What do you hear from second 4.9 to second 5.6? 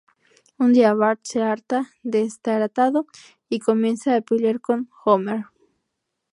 Homer.